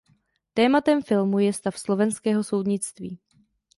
[0.53, 3.19] Tématem filmu je stav slovenského soudnictví.